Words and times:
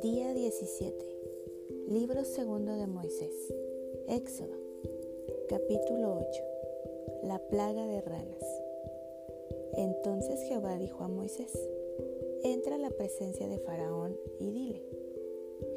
Día 0.00 0.32
17. 0.32 0.94
Libro 1.88 2.24
segundo 2.24 2.76
de 2.76 2.86
Moisés. 2.86 3.52
Éxodo. 4.06 4.54
Capítulo 5.48 6.18
8. 6.20 6.42
La 7.24 7.40
plaga 7.48 7.84
de 7.84 8.00
ranas. 8.00 8.62
Entonces 9.72 10.40
Jehová 10.44 10.78
dijo 10.78 11.02
a 11.02 11.08
Moisés, 11.08 11.50
entra 12.44 12.76
a 12.76 12.78
la 12.78 12.90
presencia 12.90 13.48
de 13.48 13.58
Faraón 13.58 14.16
y 14.38 14.52
dile, 14.52 14.84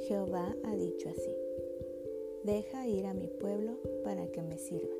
Jehová 0.01 0.55
ha 0.65 0.75
dicho 0.75 1.09
así, 1.09 1.35
deja 2.43 2.87
ir 2.87 3.07
a 3.07 3.15
mi 3.15 3.27
pueblo 3.27 3.79
para 4.03 4.27
que 4.27 4.43
me 4.43 4.59
sirva. 4.59 4.93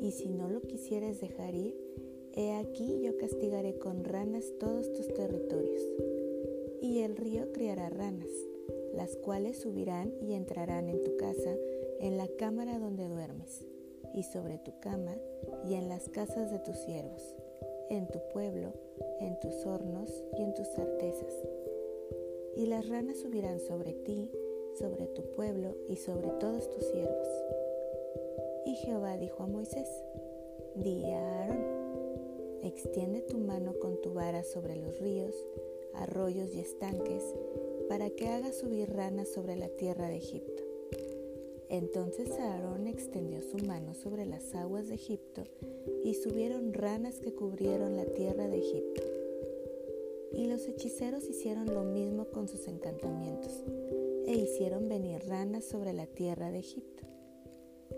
Y 0.00 0.12
si 0.12 0.28
no 0.28 0.48
lo 0.48 0.60
quisieres 0.60 1.20
dejar 1.20 1.56
ir, 1.56 1.81
he 2.34 2.52
aquí 2.54 3.02
yo 3.02 3.16
castigaré 3.18 3.78
con 3.78 4.04
ranas 4.04 4.44
todos 4.58 4.92
tus 4.92 5.08
territorios. 5.08 5.82
Y 6.80 7.00
el 7.00 7.16
río 7.16 7.52
criará 7.52 7.88
ranas, 7.88 8.30
las 8.94 9.16
cuales 9.16 9.58
subirán 9.58 10.12
y 10.20 10.34
entrarán 10.34 10.88
en 10.88 11.02
tu 11.02 11.16
casa, 11.16 11.56
en 12.00 12.16
la 12.16 12.28
cámara 12.28 12.78
donde 12.78 13.08
duermes, 13.08 13.64
y 14.14 14.24
sobre 14.24 14.58
tu 14.58 14.72
cama, 14.80 15.14
y 15.68 15.74
en 15.74 15.88
las 15.88 16.08
casas 16.08 16.50
de 16.50 16.58
tus 16.58 16.76
siervos 16.76 17.36
en 17.92 18.06
tu 18.06 18.20
pueblo, 18.32 18.72
en 19.20 19.38
tus 19.40 19.66
hornos 19.66 20.10
y 20.38 20.42
en 20.42 20.54
tus 20.54 20.66
certezas. 20.68 21.34
Y 22.56 22.66
las 22.66 22.88
ranas 22.88 23.18
subirán 23.18 23.60
sobre 23.60 23.92
ti, 23.92 24.30
sobre 24.78 25.06
tu 25.08 25.22
pueblo 25.32 25.76
y 25.88 25.96
sobre 25.96 26.30
todos 26.40 26.70
tus 26.70 26.84
siervos. 26.86 27.28
Y 28.64 28.76
Jehová 28.76 29.18
dijo 29.18 29.42
a 29.42 29.46
Moisés, 29.46 29.88
di 30.74 31.04
a 31.04 31.18
Aarón, 31.18 31.71
extiende 32.62 33.20
tu 33.22 33.38
mano 33.38 33.74
con 33.80 34.00
tu 34.00 34.12
vara 34.14 34.44
sobre 34.44 34.76
los 34.76 34.98
ríos, 34.98 35.34
arroyos 35.94 36.54
y 36.54 36.60
estanques, 36.60 37.22
para 37.88 38.10
que 38.10 38.28
haga 38.28 38.52
subir 38.52 38.90
ranas 38.90 39.28
sobre 39.28 39.56
la 39.56 39.68
tierra 39.68 40.08
de 40.08 40.16
Egipto. 40.16 40.62
Entonces 41.68 42.30
Aarón 42.38 42.86
extendió 42.86 43.40
su 43.42 43.56
mano 43.66 43.94
sobre 43.94 44.26
las 44.26 44.54
aguas 44.54 44.88
de 44.88 44.94
Egipto 44.94 45.44
y 46.04 46.14
subieron 46.14 46.74
ranas 46.74 47.18
que 47.18 47.34
cubrieron 47.34 47.96
la 47.96 48.04
tierra 48.04 48.46
de 48.46 48.58
Egipto. 48.58 49.02
Y 50.32 50.48
los 50.48 50.66
hechiceros 50.68 51.28
hicieron 51.28 51.72
lo 51.72 51.82
mismo 51.82 52.26
con 52.26 52.46
sus 52.46 52.68
encantamientos 52.68 53.64
e 54.26 54.34
hicieron 54.34 54.88
venir 54.88 55.26
ranas 55.26 55.64
sobre 55.64 55.92
la 55.92 56.06
tierra 56.06 56.50
de 56.50 56.58
Egipto. 56.58 57.04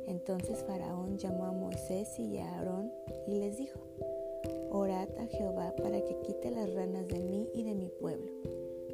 Entonces 0.06 0.64
Faraón 0.64 1.18
llamó 1.18 1.44
a 1.44 1.52
Moisés 1.52 2.18
y 2.18 2.38
a 2.38 2.54
Aarón 2.54 2.92
y 3.26 3.38
les 3.38 3.56
dijo, 3.56 3.80
Orad 4.76 5.08
a 5.20 5.26
Jehová 5.28 5.72
para 5.80 6.04
que 6.04 6.18
quite 6.22 6.50
las 6.50 6.74
ranas 6.74 7.06
de 7.06 7.20
mí 7.20 7.48
y 7.54 7.62
de 7.62 7.76
mi 7.76 7.90
pueblo, 7.90 8.32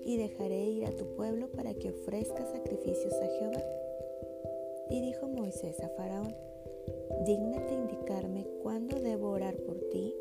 y 0.04 0.18
dejaré 0.18 0.66
ir 0.66 0.84
a 0.84 0.94
tu 0.94 1.06
pueblo 1.16 1.48
para 1.48 1.72
que 1.72 1.88
ofrezca 1.88 2.44
sacrificios 2.44 3.14
a 3.14 3.26
Jehová. 3.26 3.64
Y 4.90 5.00
dijo 5.00 5.26
Moisés 5.26 5.80
a 5.80 5.88
Faraón, 5.88 6.36
Dígnate 7.24 7.72
indicarme 7.72 8.46
cuándo 8.62 9.00
debo 9.00 9.30
orar 9.30 9.56
por 9.56 9.80
ti, 9.88 10.14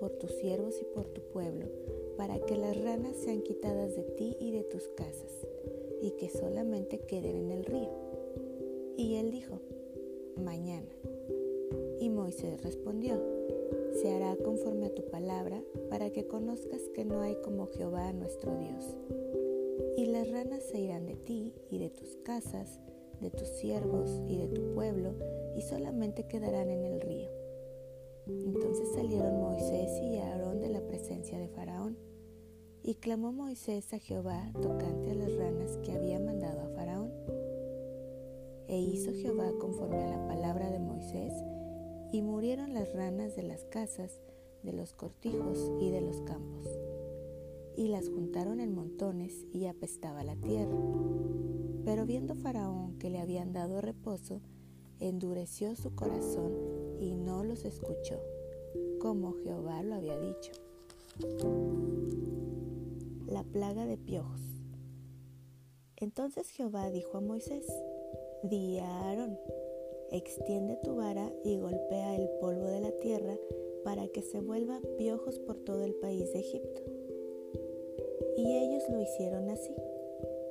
por 0.00 0.10
tus 0.18 0.32
siervos 0.32 0.78
y 0.82 0.84
por 0.84 1.06
tu 1.06 1.22
pueblo, 1.22 1.64
para 2.18 2.38
que 2.40 2.58
las 2.58 2.78
ranas 2.78 3.16
sean 3.16 3.40
quitadas 3.40 3.96
de 3.96 4.02
ti 4.02 4.36
y 4.38 4.50
de 4.50 4.64
tus 4.64 4.86
casas, 4.88 5.48
y 6.02 6.10
que 6.10 6.28
solamente 6.28 6.98
queden 6.98 7.36
en 7.36 7.50
el 7.52 7.64
río. 7.64 7.90
Y 8.98 9.14
él 9.14 9.30
dijo, 9.30 9.60
Mañana. 10.36 10.94
Y 12.00 12.10
Moisés 12.10 12.62
respondió, 12.62 13.35
Se 14.00 14.12
hará 14.12 14.36
conforme 14.36 14.86
a 14.86 14.94
tu 14.94 15.08
palabra, 15.08 15.62
para 15.88 16.10
que 16.10 16.26
conozcas 16.26 16.82
que 16.94 17.06
no 17.06 17.22
hay 17.22 17.36
como 17.36 17.66
Jehová 17.68 18.12
nuestro 18.12 18.54
Dios. 18.58 18.98
Y 19.96 20.06
las 20.06 20.30
ranas 20.30 20.62
se 20.64 20.80
irán 20.80 21.06
de 21.06 21.16
ti 21.16 21.54
y 21.70 21.78
de 21.78 21.88
tus 21.88 22.16
casas, 22.16 22.80
de 23.20 23.30
tus 23.30 23.48
siervos 23.48 24.20
y 24.28 24.36
de 24.36 24.48
tu 24.48 24.74
pueblo, 24.74 25.14
y 25.56 25.62
solamente 25.62 26.26
quedarán 26.26 26.68
en 26.68 26.84
el 26.84 27.00
río. 27.00 27.30
Entonces 28.26 28.92
salieron 28.92 29.40
Moisés 29.40 29.90
y 30.02 30.18
Aarón 30.18 30.60
de 30.60 30.68
la 30.68 30.86
presencia 30.86 31.38
de 31.38 31.48
Faraón, 31.48 31.96
y 32.82 32.96
clamó 32.96 33.32
Moisés 33.32 33.92
a 33.94 33.98
Jehová 33.98 34.52
tocante 34.60 35.12
a 35.12 35.14
las 35.14 35.34
ranas 35.36 35.78
que 35.78 35.92
había 35.92 36.20
mandado 36.20 36.60
a 36.60 36.68
Faraón. 36.68 37.12
E 38.68 38.78
hizo 38.78 39.12
Jehová 39.12 39.52
conforme 39.58 40.02
a 40.02 40.18
la 40.18 40.26
palabra 40.26 40.70
de 40.70 40.80
Moisés, 40.80 41.32
y 42.12 42.22
murieron 42.22 42.74
las 42.74 42.92
ranas 42.92 43.36
de 43.36 43.42
las 43.42 43.64
casas, 43.64 44.20
de 44.62 44.72
los 44.72 44.92
cortijos 44.92 45.70
y 45.80 45.90
de 45.90 46.00
los 46.00 46.20
campos. 46.22 46.66
Y 47.76 47.88
las 47.88 48.08
juntaron 48.08 48.60
en 48.60 48.74
montones 48.74 49.46
y 49.52 49.66
apestaba 49.66 50.24
la 50.24 50.36
tierra. 50.36 50.76
Pero 51.84 52.06
viendo 52.06 52.34
Faraón 52.34 52.98
que 52.98 53.10
le 53.10 53.20
habían 53.20 53.52
dado 53.52 53.80
reposo, 53.80 54.40
endureció 54.98 55.76
su 55.76 55.94
corazón 55.94 56.52
y 57.00 57.16
no 57.16 57.44
los 57.44 57.64
escuchó, 57.64 58.20
como 59.00 59.34
Jehová 59.34 59.82
lo 59.82 59.94
había 59.94 60.18
dicho. 60.18 60.52
La 63.26 63.44
plaga 63.44 63.86
de 63.86 63.98
piojos. 63.98 64.40
Entonces 65.96 66.48
Jehová 66.50 66.90
dijo 66.90 67.18
a 67.18 67.20
Moisés, 67.20 67.66
di 68.42 68.78
a 68.78 68.86
Aarón, 68.86 69.38
extiende 70.10 70.78
tu 70.82 70.96
vara 70.96 71.32
y 71.44 71.58
golpea 71.58 72.16
el 72.16 72.28
polvo 72.40 72.66
de 72.66 72.80
la 72.80 72.92
tierra 72.92 73.36
para 73.84 74.08
que 74.08 74.22
se 74.22 74.40
vuelvan 74.40 74.82
piojos 74.98 75.38
por 75.38 75.58
todo 75.58 75.84
el 75.84 75.94
país 75.94 76.32
de 76.32 76.40
Egipto. 76.40 76.82
Y 78.36 78.56
ellos 78.56 78.82
lo 78.90 79.00
hicieron 79.00 79.48
así. 79.48 79.74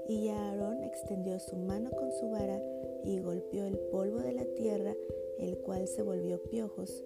Y 0.08 0.30
Aarón 0.30 0.84
extendió 0.84 1.40
su 1.40 1.56
mano 1.56 1.92
con 1.92 2.12
su 2.12 2.30
vara 2.30 2.62
y 3.04 3.20
golpeó 3.20 3.66
el 3.66 3.78
polvo 3.92 4.20
de 4.20 4.34
la 4.34 4.46
tierra, 4.56 4.96
el 5.40 5.58
cual 5.58 5.88
se 5.88 6.02
volvió 6.02 6.42
piojos, 6.44 7.04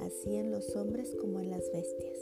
así 0.00 0.36
en 0.36 0.50
los 0.50 0.76
hombres 0.76 1.14
como 1.16 1.40
en 1.40 1.50
las 1.50 1.70
bestias. 1.72 2.18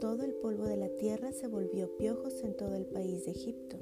Todo 0.00 0.24
el 0.24 0.34
polvo 0.34 0.64
de 0.64 0.76
la 0.76 0.88
tierra 0.88 1.32
se 1.32 1.46
volvió 1.46 1.96
piojos 1.96 2.42
en 2.42 2.54
todo 2.54 2.74
el 2.74 2.86
país 2.86 3.24
de 3.26 3.32
Egipto. 3.32 3.76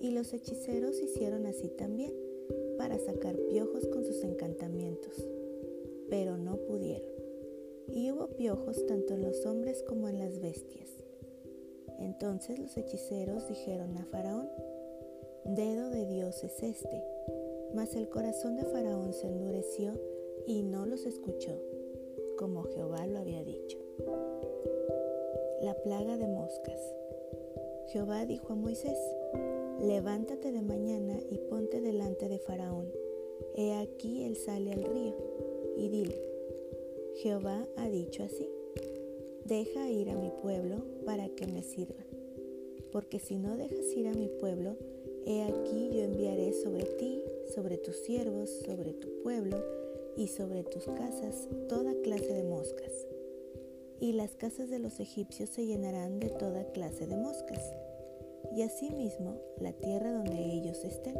Y 0.00 0.10
los 0.10 0.32
hechiceros 0.32 1.00
hicieron 1.00 1.46
así 1.46 1.68
también, 1.68 2.12
para 2.76 2.98
sacar 2.98 3.36
piojos 3.48 3.86
con 3.88 4.04
sus 4.04 4.22
encantamientos, 4.24 5.26
pero 6.08 6.36
no 6.36 6.56
pudieron. 6.56 7.12
Y 7.92 8.10
hubo 8.10 8.28
piojos 8.28 8.86
tanto 8.86 9.14
en 9.14 9.22
los 9.22 9.44
hombres 9.46 9.82
como 9.82 10.08
en 10.08 10.18
las 10.18 10.40
bestias. 10.40 10.88
Entonces 11.98 12.58
los 12.58 12.76
hechiceros 12.76 13.48
dijeron 13.48 13.96
a 13.96 14.04
Faraón, 14.06 14.48
Dedo 15.44 15.90
de 15.90 16.06
Dios 16.06 16.42
es 16.44 16.62
este. 16.62 17.04
Mas 17.74 17.94
el 17.96 18.08
corazón 18.08 18.56
de 18.56 18.64
Faraón 18.64 19.12
se 19.12 19.26
endureció 19.26 19.92
y 20.46 20.62
no 20.62 20.86
los 20.86 21.06
escuchó, 21.06 21.58
como 22.38 22.64
Jehová 22.64 23.06
lo 23.06 23.18
había 23.18 23.42
dicho. 23.42 23.78
La 25.62 25.74
plaga 25.82 26.16
de 26.16 26.28
moscas. 26.28 26.80
Jehová 27.88 28.24
dijo 28.24 28.52
a 28.52 28.56
Moisés, 28.56 28.98
levántate 29.82 30.52
de 30.52 30.62
mañana 30.62 31.18
y 31.30 31.38
ponte 31.50 31.80
delante 31.80 32.28
de 32.28 32.38
Faraón. 32.38 32.90
He 33.56 33.74
aquí 33.74 34.24
él 34.24 34.36
sale 34.36 34.72
al 34.72 34.84
río, 34.84 35.14
y 35.76 35.88
dile, 35.88 36.20
Jehová 37.16 37.66
ha 37.76 37.88
dicho 37.88 38.22
así 38.22 38.48
deja 39.44 39.90
ir 39.90 40.10
a 40.10 40.16
mi 40.16 40.30
pueblo 40.30 40.76
para 41.04 41.28
que 41.28 41.46
me 41.46 41.62
sirva. 41.62 42.02
Porque 42.90 43.18
si 43.18 43.36
no 43.36 43.56
dejas 43.56 43.84
ir 43.96 44.06
a 44.08 44.14
mi 44.14 44.28
pueblo, 44.28 44.76
he 45.26 45.42
aquí 45.42 45.90
yo 45.92 46.02
enviaré 46.02 46.52
sobre 46.52 46.84
ti, 46.84 47.22
sobre 47.54 47.78
tus 47.78 47.96
siervos, 47.96 48.50
sobre 48.64 48.92
tu 48.92 49.08
pueblo 49.22 49.62
y 50.16 50.28
sobre 50.28 50.62
tus 50.62 50.84
casas 50.84 51.48
toda 51.68 51.94
clase 52.02 52.32
de 52.32 52.44
moscas. 52.44 52.92
Y 54.00 54.12
las 54.12 54.34
casas 54.36 54.68
de 54.68 54.78
los 54.78 55.00
egipcios 55.00 55.48
se 55.50 55.66
llenarán 55.66 56.18
de 56.18 56.28
toda 56.28 56.64
clase 56.72 57.06
de 57.06 57.16
moscas, 57.16 57.62
y 58.50 58.62
asimismo 58.62 59.36
la 59.58 59.72
tierra 59.72 60.12
donde 60.12 60.38
ellos 60.38 60.84
estén. 60.84 61.18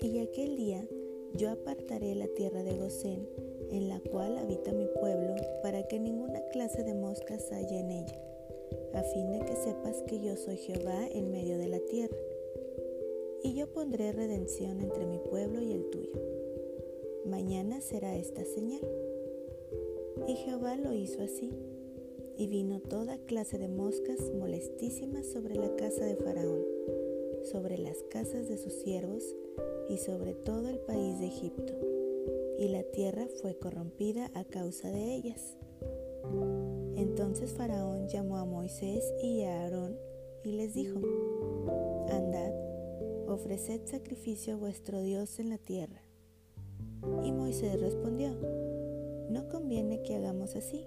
Y 0.00 0.18
aquel 0.18 0.56
día 0.56 0.86
yo 1.34 1.50
apartaré 1.50 2.14
la 2.14 2.26
tierra 2.28 2.62
de 2.62 2.76
Gosén, 2.76 3.28
en 3.70 3.88
la 3.88 4.00
cual 4.00 4.38
habita 4.38 4.72
mi 4.72 4.86
pueblo, 4.86 5.34
para 5.62 5.86
que 5.86 6.00
ninguna 6.00 6.40
clase 6.48 6.82
de 6.82 6.94
moscas 6.94 7.52
haya 7.52 7.78
en 7.78 7.90
ella, 7.90 8.20
a 8.94 9.02
fin 9.02 9.30
de 9.30 9.40
que 9.40 9.54
sepas 9.56 10.02
que 10.02 10.20
yo 10.20 10.36
soy 10.36 10.56
Jehová 10.56 11.06
en 11.12 11.30
medio 11.30 11.58
de 11.58 11.68
la 11.68 11.78
tierra. 11.80 12.16
Y 13.42 13.54
yo 13.54 13.68
pondré 13.72 14.12
redención 14.12 14.80
entre 14.80 15.06
mi 15.06 15.18
pueblo 15.18 15.62
y 15.62 15.72
el 15.72 15.88
tuyo. 15.90 16.20
Mañana 17.24 17.80
será 17.80 18.16
esta 18.16 18.44
señal. 18.44 18.82
Y 20.26 20.34
Jehová 20.34 20.76
lo 20.76 20.92
hizo 20.92 21.22
así, 21.22 21.52
y 22.40 22.46
vino 22.46 22.80
toda 22.80 23.18
clase 23.18 23.58
de 23.58 23.68
moscas 23.68 24.18
molestísimas 24.32 25.26
sobre 25.26 25.56
la 25.56 25.76
casa 25.76 26.06
de 26.06 26.16
Faraón, 26.16 26.64
sobre 27.42 27.76
las 27.76 28.02
casas 28.04 28.48
de 28.48 28.56
sus 28.56 28.72
siervos, 28.72 29.22
y 29.90 29.98
sobre 29.98 30.32
todo 30.32 30.70
el 30.70 30.78
país 30.78 31.18
de 31.18 31.26
Egipto, 31.26 31.74
y 32.58 32.68
la 32.68 32.82
tierra 32.82 33.26
fue 33.42 33.58
corrompida 33.58 34.30
a 34.32 34.44
causa 34.44 34.90
de 34.90 35.16
ellas. 35.16 35.58
Entonces 36.96 37.52
Faraón 37.52 38.08
llamó 38.08 38.38
a 38.38 38.46
Moisés 38.46 39.04
y 39.22 39.42
a 39.42 39.60
Aarón 39.60 39.98
y 40.42 40.52
les 40.52 40.72
dijo, 40.72 40.98
Andad, 42.08 42.54
ofreced 43.28 43.82
sacrificio 43.84 44.54
a 44.54 44.56
vuestro 44.56 45.02
Dios 45.02 45.40
en 45.40 45.50
la 45.50 45.58
tierra. 45.58 46.00
Y 47.22 47.32
Moisés 47.32 47.78
respondió, 47.78 48.30
No 49.28 49.46
conviene 49.50 50.02
que 50.04 50.16
hagamos 50.16 50.56
así, 50.56 50.86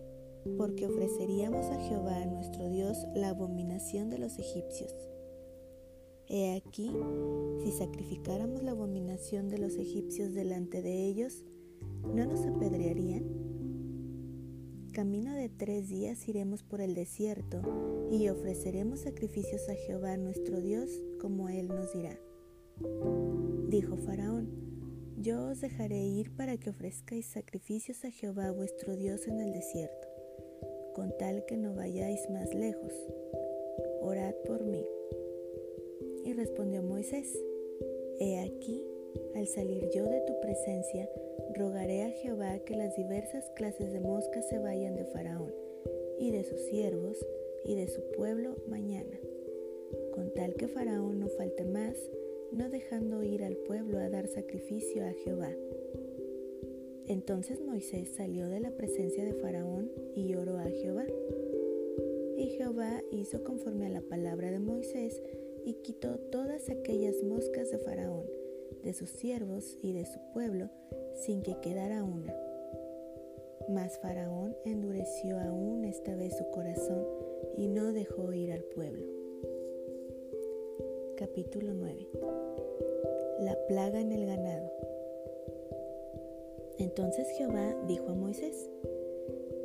porque 0.58 0.88
ofreceríamos 0.88 1.66
a 1.68 1.80
Jehová 1.80 2.26
nuestro 2.26 2.70
Dios 2.70 2.98
la 3.16 3.30
abominación 3.30 4.10
de 4.10 4.20
los 4.20 4.40
egipcios. 4.40 4.94
He 6.28 6.56
aquí, 6.56 6.92
si 7.64 7.72
sacrificáramos 7.72 8.64
la 8.64 8.72
abominación 8.72 9.50
de 9.50 9.58
los 9.58 9.76
egipcios 9.76 10.34
delante 10.34 10.82
de 10.82 11.08
ellos, 11.08 11.44
¿no 12.14 12.26
nos 12.26 12.46
apedrearían? 12.46 13.24
Camino 14.94 15.34
de 15.34 15.50
tres 15.50 15.90
días 15.90 16.28
iremos 16.28 16.62
por 16.64 16.80
el 16.80 16.94
desierto 16.94 17.62
y 18.12 18.30
ofreceremos 18.30 19.00
sacrificios 19.00 19.68
a 19.68 19.74
Jehová 19.74 20.18
nuestro 20.18 20.62
Dios 20.62 20.90
como 21.20 21.50
Él 21.50 21.68
nos 21.68 21.92
dirá. 21.94 22.20
Dijo 23.70 23.98
Faraón, 23.98 24.50
yo 25.18 25.48
os 25.48 25.62
dejaré 25.62 26.06
ir 26.06 26.36
para 26.36 26.58
que 26.58 26.70
ofrezcáis 26.70 27.26
sacrificios 27.26 28.04
a 28.06 28.12
Jehová 28.12 28.52
vuestro 28.52 28.96
Dios 28.96 29.26
en 29.28 29.40
el 29.40 29.54
desierto, 29.54 30.08
con 30.94 31.16
tal 31.18 31.46
que 31.46 31.58
no 31.58 31.74
vayáis 31.74 32.30
más 32.30 32.54
lejos. 32.54 32.94
Orad 34.02 34.34
por 34.46 34.64
mí. 34.64 34.86
Y 36.26 36.34
respondió 36.34 36.82
Moisés, 36.84 37.38
He 38.20 38.40
aquí, 38.40 38.84
al 39.36 39.48
salir 39.48 39.90
yo 39.90 40.06
de 40.06 40.22
tu 40.22 40.40
presencia, 40.40 41.10
rogaré 41.56 42.04
a 42.04 42.10
Jehová 42.10 42.60
que 42.60 42.76
las 42.76 42.96
diversas 42.96 43.50
clases 43.56 43.92
de 43.92 44.00
moscas 44.00 44.48
se 44.48 44.60
vayan 44.60 44.96
de 44.96 45.06
Faraón 45.06 45.54
y 46.20 46.32
de 46.32 46.44
sus 46.44 46.60
siervos 46.62 47.18
y 47.66 47.76
de 47.76 47.88
su 47.88 48.02
pueblo 48.12 48.56
mañana, 48.68 49.20
con 50.14 50.34
tal 50.34 50.54
que 50.56 50.68
Faraón 50.68 51.20
no 51.20 51.28
falte 51.30 51.66
más, 51.66 51.98
no 52.52 52.70
dejando 52.70 53.24
ir 53.24 53.44
al 53.44 53.58
pueblo 53.58 53.98
a 54.00 54.10
dar 54.10 54.28
sacrificio 54.28 55.06
a 55.06 55.12
Jehová. 55.12 55.52
Entonces 57.08 57.60
Moisés 57.62 58.10
salió 58.16 58.48
de 58.48 58.60
la 58.60 58.72
presencia 58.72 59.26
de 59.26 59.34
Faraón 59.34 59.92
y 60.16 60.36
oró 60.36 60.58
a 60.58 60.66
Jehová. 60.66 61.06
Y 62.38 62.48
Jehová 62.58 63.02
hizo 63.12 63.44
conforme 63.44 63.88
a 63.88 63.90
la 63.90 64.02
palabra 64.02 64.52
de 64.52 64.60
Moisés 64.60 65.22
y 65.66 65.74
quitó 65.76 66.18
todas 66.18 66.70
aquellas 66.70 67.22
moscas 67.24 67.72
de 67.72 67.78
Faraón, 67.78 68.26
de 68.84 68.94
sus 68.94 69.10
siervos 69.10 69.78
y 69.82 69.94
de 69.94 70.06
su 70.06 70.20
pueblo, 70.34 70.70
sin 71.16 71.42
que 71.42 71.60
quedara 71.62 72.04
una. 72.04 72.36
Mas 73.70 73.98
Faraón 74.00 74.56
endureció 74.66 75.40
aún 75.40 75.86
esta 75.86 76.16
vez 76.16 76.38
su 76.38 76.50
corazón 76.52 77.06
y 77.58 77.68
no 77.68 77.94
dejó 77.94 78.34
ir 78.34 78.52
al 78.52 78.64
pueblo. 78.64 79.06
Capítulo 81.18 81.74
9 81.74 82.08
La 83.42 83.58
plaga 83.68 84.02
en 84.02 84.12
el 84.12 84.26
ganado. 84.26 84.93
Entonces 86.80 87.28
Jehová 87.38 87.76
dijo 87.88 88.10
a 88.10 88.16
Moisés, 88.16 88.70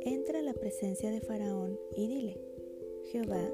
Entra 0.01 0.39
a 0.39 0.43
la 0.43 0.53
presencia 0.53 1.11
de 1.11 1.21
Faraón 1.21 1.77
y 1.95 2.07
dile, 2.07 2.39
Jehová, 3.11 3.49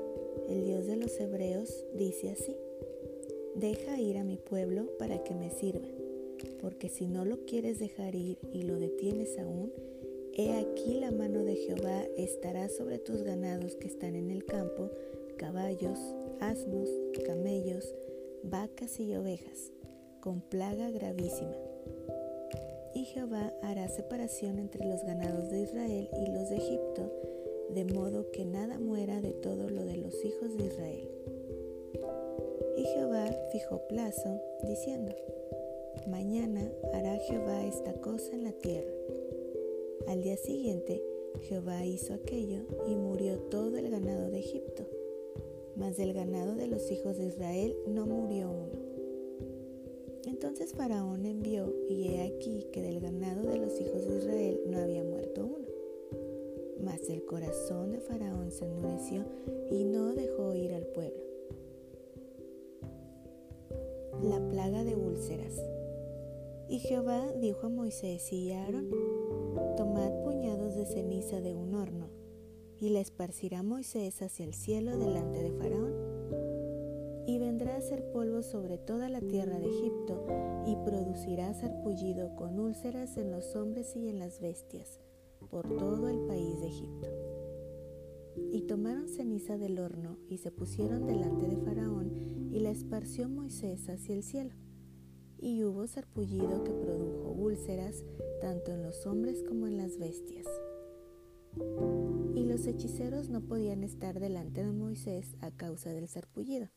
el 0.48 0.66
Dios 0.66 0.86
de 0.86 0.98
los 0.98 1.20
hebreos, 1.20 1.86
dice 1.94 2.30
así, 2.30 2.56
Deja 3.56 4.00
ir 4.00 4.18
a 4.18 4.24
mi 4.24 4.38
pueblo 4.38 4.90
para 4.98 5.24
que 5.24 5.34
me 5.34 5.50
sirva 5.50 5.88
porque 6.62 6.90
si 6.90 7.08
no 7.08 7.26
lo 7.26 7.46
quieres 7.46 7.80
dejar 7.80 8.16
ir 8.16 8.38
y 8.52 8.64
lo 8.64 8.78
detienes 8.78 9.38
aún, 9.40 9.72
he 10.34 10.54
aquí 10.54 11.00
la 11.00 11.12
mano 11.12 11.44
de 11.44 11.56
Jehová 11.56 12.04
estará 12.18 12.70
sobre 12.70 13.00
tus 13.00 13.24
ganados 13.24 13.76
que 13.76 13.88
están 13.88 14.16
en 14.16 14.32
el 14.32 14.46
campo, 14.46 14.90
caballos, 15.38 16.00
asnos, 16.40 16.90
camellos, 17.26 17.94
vacas 18.44 19.00
y 19.00 19.16
ovejas, 19.16 19.72
con 20.22 20.42
plaga 20.42 20.90
gravísima. 20.92 21.56
Y 22.96 23.04
Jehová 23.04 23.54
hará 23.62 23.90
separación 23.90 24.58
entre 24.58 24.88
los 24.88 25.04
ganados 25.04 25.50
de 25.50 25.62
Israel 25.62 26.10
y 26.14 26.32
los 26.32 26.50
de 26.50 26.56
Egipto, 26.56 27.12
de 27.70 27.84
modo 27.84 28.32
que 28.32 28.46
nada 28.46 28.80
muera 28.80 29.20
de 29.20 29.34
todo 29.34 29.70
lo 29.70 29.84
de 29.84 29.98
los 29.98 30.24
hijos 30.24 30.58
de 30.58 30.66
Israel. 30.66 31.10
Y 32.78 32.84
Jehová 32.86 33.30
fijó 33.52 33.86
plazo, 33.90 34.42
diciendo, 34.64 35.14
Mañana 36.08 36.72
hará 36.94 37.18
Jehová 37.18 37.66
esta 37.66 37.94
cosa 37.96 38.34
en 38.34 38.46
la 38.46 38.54
tierra. 38.54 38.94
Al 40.08 40.22
día 40.22 40.38
siguiente, 40.38 41.04
Jehová 41.42 41.86
hizo 41.86 42.14
aquello 42.14 42.62
y 42.88 42.96
murió 42.96 43.40
todo 43.50 43.78
el 43.78 43.90
ganado 43.90 44.32
de 44.32 44.40
Egipto, 44.40 44.88
mas 45.76 45.98
del 45.98 46.14
ganado 46.14 46.56
de 46.56 46.68
los 46.68 46.90
hijos 46.92 47.18
de 47.18 47.26
Israel 47.26 47.76
no 47.88 48.06
murió 48.06 48.50
uno. 48.52 48.85
Entonces 50.26 50.74
Faraón 50.74 51.26
envió, 51.26 51.74
y 51.88 52.08
he 52.08 52.24
aquí 52.24 52.66
que 52.72 52.82
del 52.82 53.00
ganado 53.00 53.44
de 53.44 53.58
los 53.60 53.80
hijos 53.80 54.08
de 54.08 54.18
Israel 54.18 54.60
no 54.68 54.80
había 54.80 55.04
muerto 55.04 55.46
uno. 55.46 55.68
Mas 56.84 57.08
el 57.10 57.24
corazón 57.26 57.92
de 57.92 58.00
Faraón 58.00 58.52
se 58.52 58.66
endureció 58.66 59.24
y 59.70 59.84
no 59.84 60.14
dejó 60.14 60.54
ir 60.56 60.74
al 60.74 60.86
pueblo. 60.88 61.24
La 64.24 64.40
plaga 64.50 64.84
de 64.84 64.96
úlceras. 64.96 65.62
Y 66.68 66.80
Jehová 66.80 67.32
dijo 67.34 67.68
a 67.68 67.70
Moisés 67.70 68.34
y 68.34 68.52
a 68.52 68.64
Aarón, 68.64 68.90
Tomad 69.78 70.24
puñados 70.24 70.76
de 70.76 70.86
ceniza 70.86 71.40
de 71.40 71.54
un 71.54 71.76
horno, 71.76 72.10
y 72.80 72.90
la 72.90 73.02
esparcirá 73.02 73.62
Moisés 73.62 74.22
hacia 74.22 74.46
el 74.46 74.54
cielo 74.54 74.98
delante 74.98 75.44
de 75.44 75.52
Faraón. 75.52 75.95
Ser 77.90 78.12
polvo 78.12 78.42
sobre 78.42 78.78
toda 78.78 79.10
la 79.10 79.22
tierra 79.22 79.60
de 79.60 79.68
Egipto, 79.68 80.26
y 80.66 80.76
producirá 80.78 81.54
sarpullido 81.54 82.36
con 82.36 82.60
úlceras 82.60 83.18
en 83.18 83.32
los 83.32 83.56
hombres 83.56 83.96
y 83.96 84.10
en 84.10 84.18
las 84.18 84.40
bestias, 84.40 85.00
por 85.52 85.68
todo 85.78 86.10
el 86.10 86.20
país 86.26 86.60
de 86.62 86.68
Egipto. 86.68 87.10
Y 88.52 88.64
tomaron 88.64 89.08
ceniza 89.08 89.58
del 89.58 89.78
horno, 89.78 90.18
y 90.28 90.38
se 90.38 90.52
pusieron 90.52 91.06
delante 91.06 91.48
de 91.48 91.58
Faraón, 91.58 92.50
y 92.52 92.60
la 92.60 92.72
esparció 92.72 93.30
Moisés 93.30 93.88
hacia 93.88 94.16
el 94.16 94.24
cielo 94.24 94.56
y 95.38 95.64
hubo 95.64 95.86
sarpullido 95.86 96.64
que 96.64 96.72
produjo 96.72 97.32
úlceras 97.32 98.04
tanto 98.42 98.72
en 98.72 98.82
los 98.82 99.06
hombres 99.06 99.44
como 99.48 99.68
en 99.68 99.78
las 99.78 99.98
bestias. 99.98 100.48
Y 102.34 102.46
los 102.46 102.66
hechiceros 102.66 103.30
no 103.30 103.42
podían 103.42 103.84
estar 103.84 104.20
delante 104.20 104.64
de 104.64 104.72
Moisés 104.72 105.36
a 105.42 105.52
causa 105.52 105.92
del 105.92 106.08
sarpullido, 106.08 106.70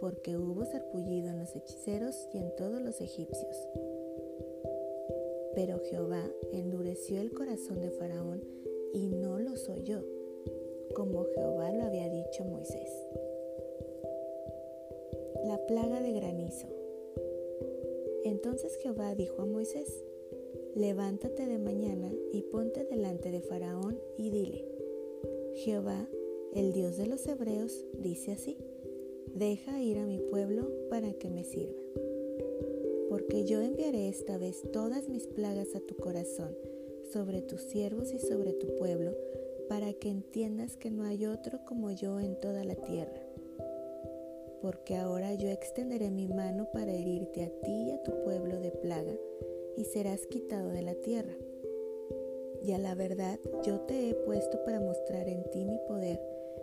porque 0.00 0.36
hubo 0.36 0.64
sarpullido 0.64 1.28
en 1.28 1.38
los 1.38 1.54
hechiceros 1.54 2.28
y 2.32 2.38
en 2.38 2.54
todos 2.56 2.80
los 2.80 3.00
egipcios. 3.00 3.68
Pero 5.54 5.78
Jehová 5.90 6.24
endureció 6.52 7.20
el 7.20 7.32
corazón 7.32 7.80
de 7.80 7.90
Faraón 7.90 8.42
y 8.92 9.08
no 9.08 9.38
los 9.38 9.68
oyó, 9.68 10.02
como 10.94 11.24
Jehová 11.34 11.72
lo 11.72 11.84
había 11.84 12.08
dicho 12.08 12.44
Moisés. 12.44 12.90
La 15.44 15.58
plaga 15.66 16.00
de 16.00 16.12
granizo. 16.12 16.66
Entonces 18.24 18.76
Jehová 18.76 19.14
dijo 19.14 19.42
a 19.42 19.46
Moisés, 19.46 20.04
levántate 20.74 21.46
de 21.46 21.58
mañana 21.58 22.12
y 22.32 22.42
ponte 22.42 22.84
delante 22.84 23.30
de 23.30 23.40
Faraón 23.40 23.98
y 24.16 24.30
dile, 24.30 24.64
Jehová, 25.54 26.08
el 26.54 26.72
Dios 26.72 26.96
de 26.96 27.06
los 27.06 27.26
hebreos, 27.26 27.84
dice 27.94 28.32
así, 28.32 28.58
deja 29.34 29.82
ir 29.82 29.98
a 29.98 30.06
mi 30.06 30.18
pueblo 30.18 30.68
para 30.88 31.12
que 31.14 31.30
me 31.30 31.44
sirva. 31.44 31.80
Porque 33.08 33.44
yo 33.44 33.60
enviaré 33.60 34.08
esta 34.08 34.38
vez 34.38 34.62
todas 34.72 35.08
mis 35.08 35.26
plagas 35.26 35.74
a 35.74 35.80
tu 35.80 35.96
corazón, 35.96 36.56
sobre 37.12 37.42
tus 37.42 37.62
siervos 37.62 38.12
y 38.12 38.18
sobre 38.18 38.52
tu 38.52 38.76
pueblo, 38.76 39.16
para 39.68 39.92
que 39.92 40.08
entiendas 40.08 40.76
que 40.76 40.90
no 40.90 41.04
hay 41.04 41.26
otro 41.26 41.64
como 41.64 41.90
yo 41.90 42.20
en 42.20 42.38
toda 42.38 42.64
la 42.64 42.76
tierra 42.76 43.20
porque 44.60 44.96
ahora 44.96 45.34
yo 45.34 45.48
extenderé 45.48 46.10
mi 46.10 46.28
mano 46.28 46.68
para 46.72 46.92
herirte 46.92 47.44
a 47.44 47.48
ti 47.62 47.88
y 47.88 47.90
a 47.92 48.02
tu 48.02 48.22
pueblo 48.22 48.58
de 48.60 48.70
plaga, 48.70 49.14
y 49.76 49.84
serás 49.84 50.26
quitado 50.26 50.70
de 50.70 50.82
la 50.82 50.94
tierra. 50.94 51.34
Y 52.62 52.72
a 52.72 52.78
la 52.78 52.94
verdad 52.94 53.38
yo 53.64 53.80
te 53.80 54.10
he 54.10 54.14
puesto 54.14 54.62
para 54.64 54.80
mostrar 54.80 55.28
en 55.28 55.44
ti 55.50 55.64
mi 55.64 55.78
poder, 55.88 56.20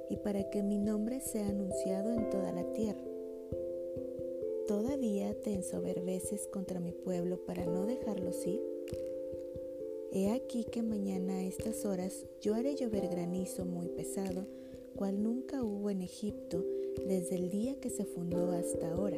y 0.10 0.18
para 0.18 0.50
que 0.50 0.64
mi 0.64 0.78
nombre 0.78 1.20
sea 1.20 1.48
anunciado 1.48 2.14
en 2.14 2.30
toda 2.30 2.52
la 2.52 2.64
tierra. 2.74 3.04
¿Todavía 4.68 5.34
te 5.42 5.54
ensoberbeces 5.54 6.48
contra 6.48 6.80
mi 6.80 6.92
pueblo 6.92 7.38
para 7.46 7.66
no 7.66 7.86
dejarlos 7.86 8.46
ir? 8.46 8.62
He 10.12 10.32
aquí 10.32 10.66
que 10.66 10.82
mañana 10.84 11.36
a 11.38 11.44
estas 11.44 11.86
horas 11.86 12.26
yo 12.42 12.54
haré 12.54 12.76
llover 12.76 13.08
granizo 13.08 13.66
muy 13.66 13.88
pesado, 13.88 14.46
cual 14.96 15.22
nunca 15.22 15.64
hubo 15.64 15.90
en 15.90 16.02
Egipto, 16.02 16.64
desde 17.06 17.36
el 17.36 17.50
día 17.50 17.80
que 17.80 17.90
se 17.90 18.06
fundó 18.06 18.52
hasta 18.52 18.92
ahora. 18.92 19.18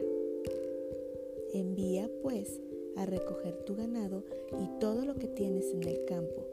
Envía, 1.54 2.10
pues, 2.22 2.60
a 2.96 3.06
recoger 3.06 3.64
tu 3.64 3.76
ganado 3.76 4.24
y 4.62 4.80
todo 4.80 5.06
lo 5.06 5.16
que 5.16 5.28
tienes 5.28 5.74
en 5.74 5.84
el 5.84 6.04
campo, 6.06 6.46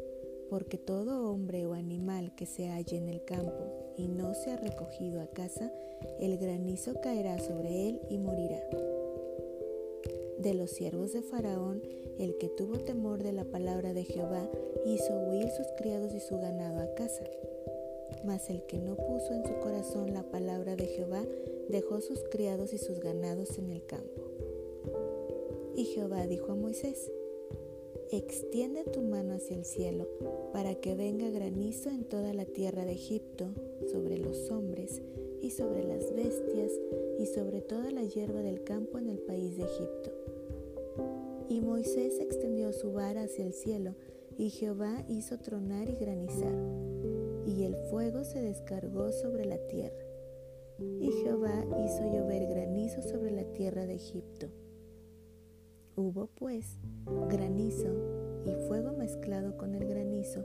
porque 0.49 0.79
todo 0.79 1.31
hombre 1.31 1.67
o 1.67 1.75
animal 1.75 2.35
que 2.35 2.47
se 2.47 2.69
halle 2.69 2.97
en 2.97 3.09
el 3.09 3.25
campo 3.25 3.86
y 3.97 4.09
no 4.09 4.35
se 4.35 4.53
ha 4.53 4.57
recogido 4.57 5.21
a 5.21 5.27
casa, 5.27 5.73
el 6.21 6.39
granizo 6.39 7.01
caerá 7.01 7.39
sobre 7.39 7.89
él 7.89 8.01
y 8.09 8.19
morirá. 8.19 8.63
De 10.39 10.55
los 10.55 10.71
siervos 10.71 11.13
de 11.13 11.23
Faraón, 11.23 11.83
el 12.19 12.37
que 12.39 12.49
tuvo 12.49 12.79
temor 12.79 13.23
de 13.23 13.33
la 13.33 13.45
palabra 13.45 13.93
de 13.93 14.05
Jehová 14.05 14.49
hizo 14.85 15.13
huir 15.29 15.49
sus 15.51 15.67
criados 15.79 16.15
y 16.15 16.21
su 16.21 16.39
ganado 16.39 16.81
a 16.81 16.95
casa. 16.95 17.25
Mas 18.25 18.49
el 18.51 18.63
que 18.67 18.79
no 18.79 18.97
puso 18.97 19.33
en 19.33 19.45
su 19.45 19.59
corazón 19.61 20.13
la 20.13 20.23
palabra 20.23 20.77
de 20.77 20.87
Jehová 20.87 21.25
dejó 21.69 22.01
sus 22.01 22.23
criados 22.31 22.73
y 22.73 22.79
sus 22.79 23.01
ganados 23.01 23.59
en 23.59 23.71
el 23.71 23.85
campo. 23.85 24.23
Y 25.75 25.85
Jehová 25.87 26.27
dijo 26.27 26.53
a 26.53 26.55
Moisés, 26.55 27.11
Extiende 28.13 28.85
tu 28.85 29.03
mano 29.03 29.35
hacia 29.35 29.57
el 29.57 29.65
cielo 29.65 30.07
para 30.53 30.77
que 30.77 30.95
venga 30.95 31.29
granizo 31.29 31.91
en 31.91 32.05
toda 32.05 32.33
la 32.35 32.45
tierra 32.45 32.85
de 32.85 32.93
Egipto, 32.93 33.49
sobre 33.91 34.17
los 34.17 34.49
hombres 34.53 35.03
y 35.43 35.51
sobre 35.51 35.83
las 35.83 36.15
bestias 36.15 36.71
y 37.19 37.27
sobre 37.27 37.63
toda 37.63 37.91
la 37.91 38.05
hierba 38.05 38.43
del 38.43 38.63
campo 38.63 38.99
en 38.99 39.09
el 39.09 39.19
país 39.19 39.57
de 39.57 39.65
Egipto. 39.65 40.13
Y 41.49 41.61
Moisés 41.61 42.21
extendió 42.21 42.73
su 42.73 42.93
vara 42.93 43.23
hacia 43.23 43.45
el 43.45 43.53
cielo, 43.53 43.97
y 44.39 44.51
Jehová 44.51 45.05
hizo 45.09 45.39
tronar 45.39 45.89
y 45.89 45.97
granizar, 45.97 46.55
y 47.45 47.65
el 47.65 47.75
fuego 47.91 48.23
se 48.23 48.41
descargó 48.41 49.11
sobre 49.11 49.47
la 49.47 49.59
tierra. 49.67 50.07
Y 50.79 51.11
Jehová 51.25 51.65
hizo 51.85 52.05
llover 52.05 52.47
granizo 52.47 53.03
sobre 53.03 53.33
la 53.33 53.45
tierra 53.53 53.85
de 53.85 53.95
Egipto 53.95 54.47
Hubo 55.99 56.27
pues 56.27 56.77
granizo 57.31 57.89
y 58.45 58.55
fuego 58.69 58.93
mezclado 58.93 59.57
con 59.57 59.75
el 59.75 59.89
granizo, 59.89 60.45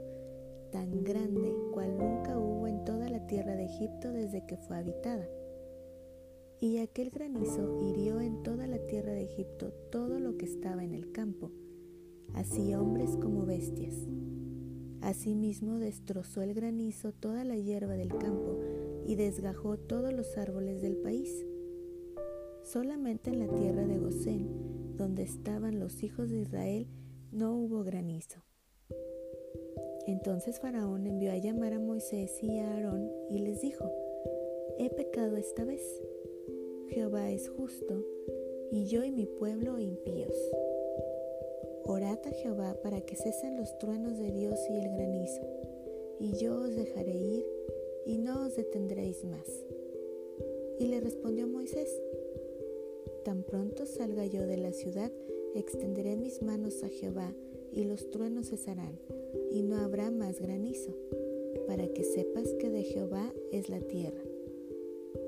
tan 0.70 1.04
grande 1.04 1.54
cual 1.74 1.98
nunca 1.98 2.38
hubo 2.38 2.66
en 2.66 2.86
toda 2.86 3.10
la 3.10 3.26
tierra 3.26 3.54
de 3.54 3.66
Egipto 3.66 4.12
desde 4.12 4.46
que 4.46 4.56
fue 4.56 4.78
habitada. 4.78 5.28
Y 6.58 6.78
aquel 6.78 7.10
granizo 7.10 7.82
hirió 7.82 8.18
en 8.22 8.42
toda 8.42 8.66
la 8.66 8.78
tierra 8.86 9.12
de 9.12 9.24
Egipto 9.24 9.74
todo 9.90 10.20
lo 10.20 10.38
que 10.38 10.46
estaba 10.46 10.84
en 10.84 10.94
el 10.94 11.12
campo, 11.12 11.50
así 12.32 12.74
hombres 12.74 13.18
como 13.18 13.44
bestias. 13.44 14.08
Asimismo 15.02 15.78
destrozó 15.78 16.40
el 16.40 16.54
granizo 16.54 17.12
toda 17.12 17.44
la 17.44 17.58
hierba 17.58 17.92
del 17.92 18.16
campo 18.16 18.58
y 19.04 19.16
desgajó 19.16 19.76
todos 19.76 20.14
los 20.14 20.38
árboles 20.38 20.80
del 20.80 20.96
país. 20.96 21.44
Solamente 22.62 23.28
en 23.28 23.40
la 23.40 23.48
tierra 23.48 23.84
de 23.86 23.98
Gosén 23.98 24.81
donde 24.96 25.22
estaban 25.22 25.78
los 25.78 26.02
hijos 26.02 26.30
de 26.30 26.40
Israel 26.40 26.86
no 27.30 27.54
hubo 27.56 27.82
granizo. 27.84 28.42
Entonces 30.06 30.60
Faraón 30.60 31.06
envió 31.06 31.32
a 31.32 31.38
llamar 31.38 31.72
a 31.72 31.78
Moisés 31.78 32.42
y 32.42 32.58
a 32.58 32.72
Aarón 32.72 33.10
y 33.30 33.38
les 33.38 33.60
dijo, 33.60 33.90
he 34.78 34.90
pecado 34.90 35.36
esta 35.36 35.64
vez. 35.64 35.82
Jehová 36.88 37.30
es 37.30 37.48
justo 37.48 38.04
y 38.70 38.86
yo 38.86 39.04
y 39.04 39.12
mi 39.12 39.26
pueblo 39.26 39.78
impíos. 39.78 40.34
Orad 41.84 42.18
a 42.24 42.30
Jehová 42.30 42.76
para 42.82 43.00
que 43.00 43.16
cesen 43.16 43.56
los 43.56 43.78
truenos 43.78 44.18
de 44.18 44.32
Dios 44.32 44.58
y 44.70 44.76
el 44.76 44.90
granizo, 44.92 45.42
y 46.20 46.32
yo 46.36 46.60
os 46.60 46.74
dejaré 46.74 47.14
ir 47.14 47.46
y 48.06 48.18
no 48.18 48.46
os 48.46 48.56
detendréis 48.56 49.24
más. 49.24 49.64
Y 50.78 50.86
le 50.86 51.00
respondió 51.00 51.46
Moisés, 51.46 51.90
Tan 53.24 53.44
pronto 53.44 53.86
salga 53.86 54.26
yo 54.26 54.46
de 54.46 54.56
la 54.56 54.72
ciudad, 54.72 55.12
extenderé 55.54 56.16
mis 56.16 56.42
manos 56.42 56.82
a 56.82 56.88
Jehová, 56.88 57.32
y 57.72 57.84
los 57.84 58.10
truenos 58.10 58.48
cesarán, 58.48 58.98
y 59.50 59.62
no 59.62 59.76
habrá 59.76 60.10
más 60.10 60.40
granizo, 60.40 60.92
para 61.68 61.86
que 61.86 62.02
sepas 62.02 62.52
que 62.54 62.68
de 62.68 62.82
Jehová 62.82 63.32
es 63.52 63.68
la 63.68 63.80
tierra. 63.80 64.22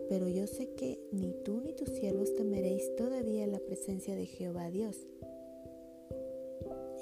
Pero 0.08 0.28
yo 0.28 0.48
sé 0.48 0.70
que 0.74 0.98
ni 1.12 1.34
tú 1.44 1.60
ni 1.60 1.72
tus 1.72 1.90
siervos 1.90 2.34
temeréis 2.34 2.94
todavía 2.96 3.46
la 3.46 3.60
presencia 3.60 4.16
de 4.16 4.26
Jehová 4.26 4.70
Dios. 4.70 5.06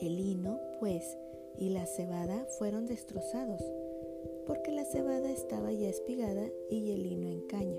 El 0.01 0.21
hino, 0.21 0.61
pues, 0.79 1.17
y 1.59 1.71
la 1.71 1.87
cebada 1.87 2.45
fueron 2.59 2.87
destrozados, 2.87 3.63
porque 4.47 4.73
la 4.73 4.85
cebada 4.85 5.31
estaba 5.31 5.73
ya 5.73 5.89
espigada 5.89 6.51
y 6.69 6.91
el 6.91 7.07
hino 7.07 7.29
en 7.29 7.41
caña 7.47 7.79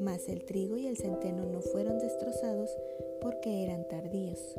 mas 0.00 0.28
el 0.28 0.44
trigo 0.44 0.76
y 0.76 0.86
el 0.86 0.96
centeno 0.96 1.44
no 1.46 1.60
fueron 1.60 1.98
destrozados 1.98 2.70
porque 3.20 3.64
eran 3.64 3.86
tardíos. 3.88 4.56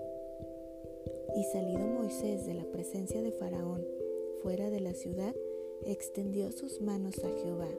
Y 1.36 1.44
salido 1.46 1.88
Moisés 1.88 2.46
de 2.46 2.54
la 2.54 2.66
presencia 2.66 3.22
de 3.22 3.32
Faraón 3.32 3.84
fuera 4.42 4.70
de 4.70 4.80
la 4.80 4.94
ciudad, 4.94 5.36
extendió 5.86 6.52
sus 6.52 6.82
manos 6.82 7.24
a 7.24 7.30
Jehová, 7.30 7.70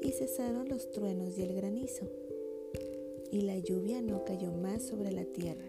y 0.00 0.12
cesaron 0.12 0.68
los 0.68 0.90
truenos 0.92 1.36
y 1.38 1.42
el 1.42 1.54
granizo, 1.54 2.06
y 3.30 3.42
la 3.42 3.58
lluvia 3.58 4.00
no 4.00 4.24
cayó 4.24 4.52
más 4.52 4.82
sobre 4.82 5.12
la 5.12 5.24
tierra. 5.24 5.66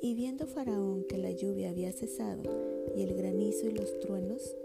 Y 0.00 0.14
viendo 0.14 0.46
Faraón 0.46 1.04
que 1.04 1.18
la 1.18 1.30
lluvia 1.30 1.70
había 1.70 1.92
cesado, 1.92 2.42
y 2.94 3.02
el 3.02 3.14
granizo 3.14 3.66
y 3.66 3.72
los 3.72 3.98
truenos, 4.00 4.56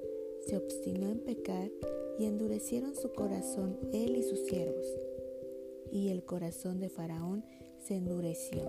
se 0.48 0.58
obstinó 0.58 1.10
en 1.10 1.20
pecar, 1.20 1.70
y 2.18 2.26
endurecieron 2.26 2.96
su 2.96 3.12
corazón 3.14 3.78
él 3.94 4.16
y 4.16 4.24
sus 4.24 4.40
siervos 4.40 4.86
y 5.92 6.10
el 6.10 6.24
corazón 6.24 6.80
de 6.80 6.90
Faraón 6.90 7.44
se 7.78 7.96
endureció. 7.96 8.64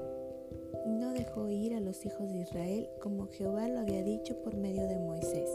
No 0.86 1.12
dejó 1.12 1.48
ir 1.48 1.74
a 1.74 1.80
los 1.80 2.04
hijos 2.04 2.32
de 2.32 2.40
Israel 2.40 2.88
como 3.00 3.28
Jehová 3.28 3.68
lo 3.68 3.80
había 3.80 4.02
dicho 4.02 4.36
por 4.42 4.56
medio 4.56 4.88
de 4.88 4.98
Moisés. 4.98 5.48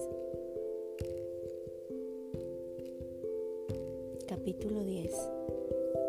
Capítulo 4.27 4.83
10 4.83 5.11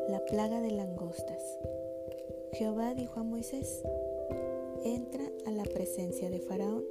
La 0.08 0.24
plaga 0.26 0.60
de 0.60 0.70
langostas. 0.70 1.42
Jehová 2.52 2.94
dijo 2.94 3.20
a 3.20 3.24
Moisés, 3.24 3.82
entra 4.84 5.24
a 5.46 5.50
la 5.50 5.64
presencia 5.64 6.30
de 6.30 6.38
Faraón, 6.38 6.84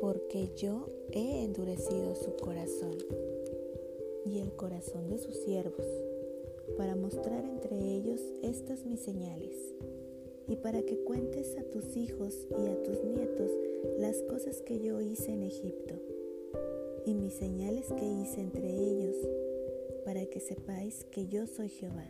porque 0.00 0.50
yo 0.54 0.90
he 1.12 1.42
endurecido 1.44 2.14
su 2.14 2.36
corazón 2.36 2.98
y 4.24 4.38
el 4.38 4.54
corazón 4.54 5.08
de 5.08 5.18
sus 5.18 5.36
siervos 5.36 5.86
para 6.76 6.96
mostrar 6.96 7.44
entre 7.44 7.76
ellos 7.76 8.20
estas 8.42 8.84
mis 8.84 9.00
señales, 9.00 9.56
y 10.46 10.56
para 10.56 10.82
que 10.82 10.98
cuentes 11.04 11.56
a 11.58 11.62
tus 11.64 11.96
hijos 11.96 12.46
y 12.50 12.66
a 12.66 12.82
tus 12.82 13.02
nietos 13.04 13.50
las 13.98 14.20
cosas 14.22 14.60
que 14.62 14.80
yo 14.80 15.00
hice 15.00 15.32
en 15.32 15.42
Egipto, 15.42 15.94
y 17.06 17.14
mis 17.14 17.34
señales 17.34 17.86
que 17.92 18.04
hice 18.04 18.40
entre 18.40 18.68
ellos, 18.68 19.16
para 20.04 20.26
que 20.26 20.40
sepáis 20.40 21.04
que 21.04 21.28
yo 21.28 21.46
soy 21.46 21.68
Jehová. 21.68 22.06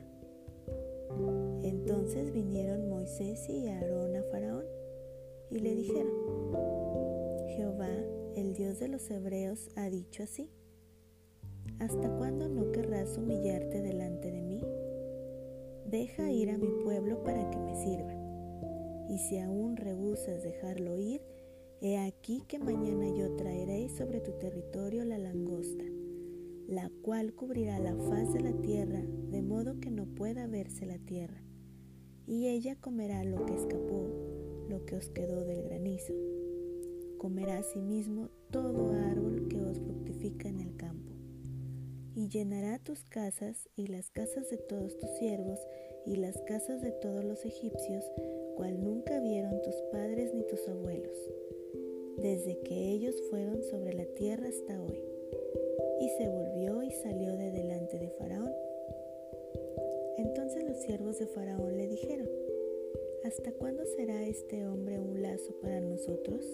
Entonces 1.62 2.33
vinieron 2.33 2.88
Moisés 2.88 3.49
y 3.49 3.68
Aarón 3.68 4.16
a 4.16 4.23
Faraón, 4.25 4.64
y 5.50 5.59
le 5.59 5.75
dijeron, 5.75 6.12
Jehová, 7.56 7.90
el 8.35 8.54
Dios 8.54 8.80
de 8.80 8.88
los 8.88 9.09
hebreos, 9.11 9.68
ha 9.76 9.88
dicho 9.90 10.23
así. 10.25 10.50
¿Hasta 11.80 12.09
cuándo 12.16 12.49
no 12.49 12.73
querrás 12.73 13.18
humillarte 13.18 13.83
delante 13.83 14.30
de 14.30 14.42
mí? 14.42 14.61
Deja 15.90 16.30
ir 16.30 16.50
a 16.50 16.56
mi 16.56 16.68
pueblo 16.83 17.23
para 17.25 17.50
que 17.50 17.59
me 17.59 17.75
sirva. 17.75 18.14
Y 19.09 19.18
si 19.18 19.38
aún 19.38 19.76
rehusas 19.76 20.42
dejarlo 20.42 20.97
ir, 20.97 21.21
he 21.80 21.99
aquí 21.99 22.42
que 22.49 22.59
mañana 22.59 23.09
yo 23.14 23.37
traeré 23.37 23.88
sobre 23.90 24.21
tu 24.21 24.33
territorio 24.38 25.04
la 25.04 25.18
langosta, 25.18 25.85
la 26.68 26.90
cual 27.02 27.35
cubrirá 27.35 27.78
la 27.80 27.94
faz 27.94 28.33
de 28.33 28.40
la 28.40 28.52
tierra, 28.62 29.02
de 29.30 29.42
modo 29.42 29.78
que 29.80 29.90
no 29.90 30.06
pueda 30.06 30.47
verse 30.47 30.87
la 30.87 30.99
tierra. 30.99 31.42
Y 32.26 32.49
ella 32.49 32.76
comerá 32.80 33.25
lo 33.25 33.44
que 33.44 33.54
escapó, 33.54 34.06
lo 34.71 34.87
que 34.87 34.97
os 34.97 35.11
quedó 35.11 35.44
del 35.44 35.64
granizo. 35.64 36.14
Comerá 37.18 37.59
asimismo 37.59 38.30
todo 38.50 38.92
árbol 38.92 39.49
que 39.49 39.61
os 39.61 39.78
fructifica 39.80 40.49
en 40.49 40.61
el 40.61 40.76
campo 40.76 40.83
y 42.14 42.28
llenará 42.28 42.78
tus 42.78 43.04
casas 43.04 43.68
y 43.76 43.88
las 43.88 44.11
casas 44.11 44.49
de 44.50 44.56
todos 44.56 44.97
tus 44.99 45.11
siervos 45.18 45.59
y 46.06 46.16
las 46.16 46.40
casas 46.42 46.80
de 46.80 46.92
todos 46.92 47.25
los 47.25 47.44
egipcios, 47.44 48.04
cual 48.56 48.83
nunca 48.83 49.18
vieron 49.21 49.61
tus 49.62 49.75
padres 49.90 50.33
ni 50.33 50.44
tus 50.47 50.68
abuelos, 50.68 51.16
desde 52.18 52.61
que 52.61 52.90
ellos 52.90 53.16
fueron 53.30 53.62
sobre 53.64 53.94
la 53.94 54.04
tierra 54.14 54.49
hasta 54.49 54.80
hoy. 54.80 55.02
Y 56.00 56.09
se 56.11 56.28
volvió 56.28 56.83
y 56.83 56.90
salió 56.90 57.37
de 57.37 57.50
delante 57.50 57.99
de 57.99 58.11
Faraón. 58.11 58.52
Entonces 60.18 60.64
los 60.64 60.78
siervos 60.83 61.18
de 61.18 61.26
Faraón 61.26 61.76
le 61.76 61.88
dijeron, 61.88 62.28
¿Hasta 63.25 63.52
cuándo 63.52 63.85
será 63.97 64.23
este 64.26 64.66
hombre 64.66 65.00
un 65.00 65.23
lazo 65.23 65.54
para 65.62 65.80
nosotros? 65.80 66.44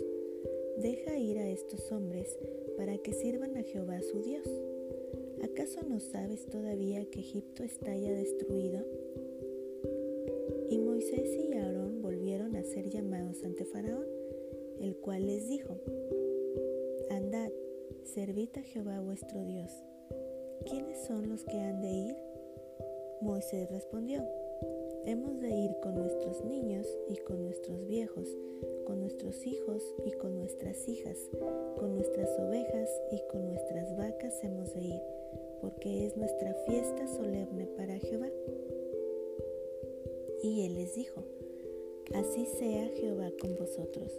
Deja 0.79 1.19
ir 1.19 1.39
a 1.39 1.49
estos 1.51 1.91
hombres 1.91 2.39
para 2.77 2.97
que 2.99 3.13
sirvan 3.13 3.57
a 3.57 3.63
Jehová 3.63 4.01
su 4.03 4.23
Dios. 4.23 4.47
¿Acaso 5.43 5.83
no 5.89 6.01
sabes 6.01 6.47
todavía 6.47 7.05
que 7.11 7.21
Egipto 7.21 7.63
está 7.63 7.97
ya 7.97 8.13
destruido? 8.13 8.85
Y 10.69 10.79
Moisés 10.79 11.37
y 11.37 11.55
Aarón 11.55 12.03
volvieron 12.03 12.57
a 12.57 12.63
ser 12.63 12.89
llamados 12.89 13.43
ante 13.45 13.65
Faraón, 13.65 14.07
el 14.81 14.97
cual 14.97 15.27
les 15.27 15.49
dijo, 15.49 15.77
servid 18.15 18.49
a 18.57 18.63
Jehová 18.63 19.01
vuestro 19.01 19.45
Dios. 19.45 19.71
¿Quiénes 20.69 20.99
son 21.07 21.29
los 21.29 21.45
que 21.45 21.59
han 21.59 21.81
de 21.81 21.91
ir? 21.91 22.17
Moisés 23.21 23.71
respondió, 23.71 24.25
hemos 25.07 25.41
de 25.41 25.51
ir 25.51 25.71
con 25.81 25.95
nuestros 25.95 26.45
niños 26.45 26.87
y 27.09 27.17
con 27.19 27.43
nuestros 27.43 27.87
viejos, 27.87 28.29
con 28.85 29.01
nuestros 29.01 29.47
hijos 29.47 29.83
y 30.05 30.11
con 30.13 30.35
nuestras 30.35 30.89
hijas, 30.89 31.17
con 31.79 31.95
nuestras 31.95 32.29
ovejas 32.41 32.91
y 33.13 33.23
con 33.31 33.47
nuestras 33.47 33.97
vacas 33.97 34.43
hemos 34.43 34.75
de 34.75 34.83
ir, 34.83 35.03
porque 35.61 36.07
es 36.07 36.17
nuestra 36.17 36.55
fiesta 36.67 37.07
solemne 37.07 37.67
para 37.77 37.99
Jehová. 37.99 38.29
Y 40.43 40.63
él 40.67 40.75
les 40.75 40.95
dijo, 40.95 41.23
así 42.15 42.47
sea 42.47 42.89
Jehová 42.89 43.31
con 43.41 43.55
vosotros. 43.57 44.11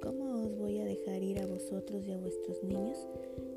¿Cómo 0.00 0.44
os 0.44 0.56
voy 0.56 0.78
a 0.78 0.84
dejar 0.84 1.22
ir 1.22 1.40
a 1.40 1.46
vosotros 1.46 2.04
y 2.06 2.12
a 2.12 2.18
vuestros 2.18 2.62
niños? 2.62 3.08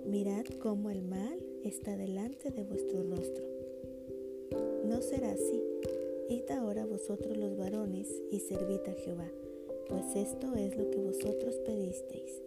Mirad 0.05 0.45
cómo 0.59 0.89
el 0.89 1.03
mal 1.03 1.39
está 1.63 1.95
delante 1.95 2.49
de 2.49 2.63
vuestro 2.63 3.03
rostro. 3.03 3.45
No 4.85 5.01
será 5.01 5.31
así. 5.31 5.63
Id 6.29 6.49
ahora 6.51 6.85
vosotros 6.85 7.37
los 7.37 7.57
varones 7.57 8.07
y 8.31 8.39
servid 8.39 8.81
a 8.87 8.93
Jehová, 8.93 9.29
pues 9.87 10.15
esto 10.15 10.55
es 10.55 10.77
lo 10.77 10.89
que 10.89 10.99
vosotros 10.99 11.55
pedisteis. 11.65 12.41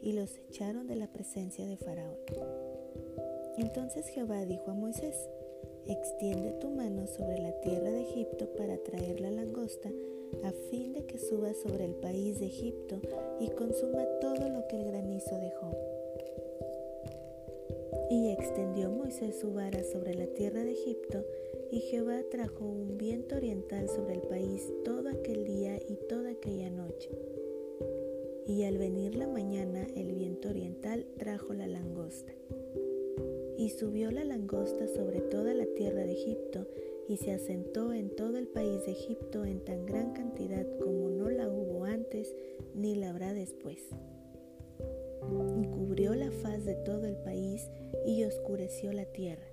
Y 0.00 0.12
los 0.12 0.36
echaron 0.36 0.86
de 0.86 0.96
la 0.96 1.12
presencia 1.12 1.66
de 1.66 1.76
Faraón. 1.76 2.16
Entonces 3.58 4.06
Jehová 4.08 4.44
dijo 4.46 4.70
a 4.70 4.74
Moisés, 4.74 5.28
extiende 5.86 6.52
tu 6.52 6.70
mano 6.70 7.06
sobre 7.06 7.38
la 7.38 7.52
tierra 7.60 7.90
de 7.90 8.02
Egipto 8.02 8.46
para 8.56 8.78
traer 8.78 9.20
la 9.20 9.30
langosta, 9.30 9.90
a 10.44 10.52
fin 10.70 10.94
de 10.94 11.04
que 11.04 11.18
suba 11.18 11.52
sobre 11.54 11.84
el 11.84 11.94
país 11.94 12.40
de 12.40 12.46
Egipto 12.46 13.00
y 13.40 13.48
consuma 13.50 14.04
todo 14.20 14.48
lo 14.48 14.66
que 14.68 14.76
el 14.76 14.84
granizo 14.86 15.36
dejó. 15.38 15.70
Y 18.10 18.30
extendió 18.30 18.90
Moisés 18.90 19.38
su 19.40 19.52
vara 19.52 19.82
sobre 19.84 20.14
la 20.14 20.26
tierra 20.26 20.64
de 20.64 20.72
Egipto, 20.72 21.24
y 21.70 21.80
Jehová 21.80 22.22
trajo 22.30 22.64
un 22.66 22.98
viento 22.98 23.36
oriental 23.36 23.88
sobre 23.88 24.14
el 24.14 24.22
país 24.22 24.70
todo 24.84 25.08
aquel 25.08 25.44
día 25.44 25.76
y 25.88 25.96
toda 26.08 26.30
aquella 26.30 26.70
noche. 26.70 27.10
Y 28.46 28.64
al 28.64 28.76
venir 28.76 29.14
la 29.14 29.26
mañana 29.26 29.86
el 29.94 30.12
viento 30.12 30.50
oriental 30.50 31.06
trajo 31.16 31.54
la 31.54 31.66
langosta. 31.66 32.32
Y 33.62 33.70
subió 33.70 34.10
la 34.10 34.24
langosta 34.24 34.88
sobre 34.88 35.20
toda 35.20 35.54
la 35.54 35.66
tierra 35.66 36.04
de 36.04 36.10
Egipto 36.10 36.66
y 37.08 37.18
se 37.18 37.30
asentó 37.30 37.92
en 37.92 38.10
todo 38.16 38.36
el 38.36 38.48
país 38.48 38.84
de 38.86 38.90
Egipto 38.90 39.44
en 39.44 39.64
tan 39.64 39.86
gran 39.86 40.12
cantidad 40.14 40.66
como 40.80 41.10
no 41.10 41.30
la 41.30 41.48
hubo 41.48 41.84
antes 41.84 42.34
ni 42.74 42.96
la 42.96 43.10
habrá 43.10 43.32
después. 43.32 43.78
Y 45.56 45.66
cubrió 45.68 46.16
la 46.16 46.32
faz 46.32 46.64
de 46.64 46.74
todo 46.74 47.06
el 47.06 47.14
país 47.18 47.70
y 48.04 48.24
oscureció 48.24 48.92
la 48.92 49.04
tierra. 49.04 49.46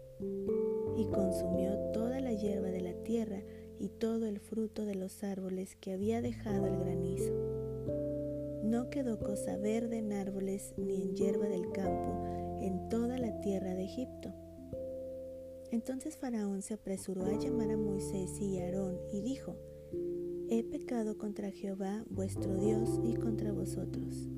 Y 0.98 1.06
consumió 1.12 1.78
toda 1.94 2.20
la 2.20 2.34
hierba 2.34 2.72
de 2.72 2.82
la 2.82 2.94
tierra 3.04 3.44
y 3.80 3.90
todo 3.90 4.26
el 4.26 4.40
fruto 4.40 4.86
de 4.86 4.96
los 4.96 5.24
árboles 5.24 5.76
que 5.76 5.94
había 5.94 6.24
dejado 6.24 6.66
el 6.66 6.80
granizo. 6.80 7.49
No 8.70 8.92
quedó 8.92 9.18
cosa 9.18 9.58
verde 9.58 9.98
en 9.98 10.14
árboles 10.14 10.76
ni 10.78 11.02
en 11.02 11.16
hierba 11.16 11.48
del 11.48 11.72
campo, 11.72 12.24
en 12.62 12.88
toda 12.88 13.18
la 13.18 13.42
tierra 13.42 13.74
de 13.74 13.84
Egipto. 13.84 14.32
Entonces 15.72 16.18
Faraón 16.18 16.62
se 16.62 16.76
apresuró 16.76 17.26
a 17.26 17.40
llamar 17.40 17.72
a 17.72 17.78
Moisés 17.78 18.40
y 18.40 18.60
Aarón 18.60 19.00
y 19.12 19.22
dijo, 19.22 19.56
He 20.52 20.64
pecado 20.64 21.18
contra 21.18 21.50
Jehová 21.50 22.06
vuestro 22.12 22.60
Dios 22.60 23.00
y 23.04 23.16
contra 23.16 23.52
vosotros. 23.54 24.30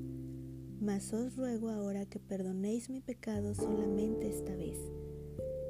Mas 0.80 1.12
os 1.12 1.36
ruego 1.36 1.68
ahora 1.68 2.06
que 2.06 2.18
perdonéis 2.18 2.88
mi 2.88 3.02
pecado 3.02 3.54
solamente 3.54 4.30
esta 4.30 4.56
vez, 4.56 4.78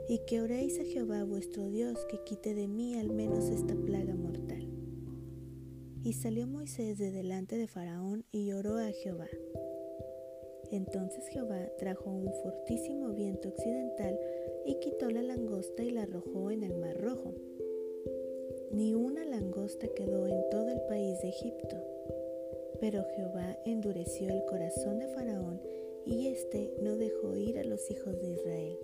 y 0.08 0.20
que 0.28 0.40
oréis 0.40 0.78
a 0.78 0.84
Jehová 0.84 1.24
vuestro 1.24 1.68
Dios 1.68 1.98
que 2.08 2.22
quite 2.22 2.54
de 2.54 2.68
mí 2.68 2.94
al 2.94 3.10
menos 3.10 3.48
esta 3.48 3.74
plaga 3.74 4.14
mortal. 4.14 4.71
Y 6.04 6.14
salió 6.14 6.48
Moisés 6.48 6.98
de 6.98 7.12
delante 7.12 7.56
de 7.56 7.68
Faraón 7.68 8.24
y 8.32 8.52
oró 8.52 8.76
a 8.76 8.90
Jehová. 8.90 9.28
Entonces 10.72 11.28
Jehová 11.28 11.70
trajo 11.78 12.10
un 12.10 12.32
fortísimo 12.42 13.10
viento 13.10 13.50
occidental 13.50 14.18
y 14.66 14.80
quitó 14.80 15.10
la 15.10 15.22
langosta 15.22 15.84
y 15.84 15.90
la 15.90 16.02
arrojó 16.02 16.50
en 16.50 16.64
el 16.64 16.74
mar 16.74 17.00
rojo. 17.00 17.34
Ni 18.72 18.94
una 18.94 19.24
langosta 19.24 19.86
quedó 19.94 20.26
en 20.26 20.42
todo 20.50 20.70
el 20.70 20.80
país 20.88 21.20
de 21.22 21.28
Egipto. 21.28 21.76
Pero 22.80 23.04
Jehová 23.14 23.56
endureció 23.64 24.28
el 24.30 24.44
corazón 24.46 24.98
de 24.98 25.08
Faraón 25.08 25.60
y 26.04 26.26
éste 26.26 26.74
no 26.82 26.96
dejó 26.96 27.36
ir 27.36 27.58
a 27.58 27.64
los 27.64 27.88
hijos 27.90 28.20
de 28.20 28.30
Israel. 28.30 28.78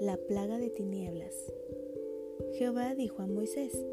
La 0.00 0.16
plaga 0.16 0.58
de 0.58 0.70
tinieblas. 0.70 1.34
Jehová 2.52 2.94
dijo 2.94 3.22
a 3.22 3.26
Moisés, 3.26 3.84